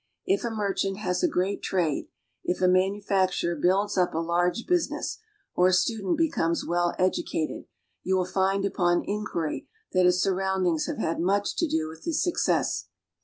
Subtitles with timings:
[0.25, 2.07] If a merchant has a great trade,
[2.43, 5.19] if a manu facturer builds up a large business,
[5.53, 7.65] or a student becomes well educated,
[8.01, 12.05] you will find upon inquiry that his surround ings have had much to do with
[12.05, 12.87] his success.